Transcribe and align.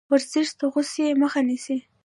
ورزش 0.11 0.47
د 0.59 0.61
غوسې 0.73 1.07
مخه 1.21 1.41
نیسي. 1.47 1.77